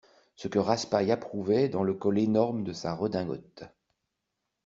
[0.35, 3.65] Ce que Raspail approuvait dans le col énorme de sa redingote.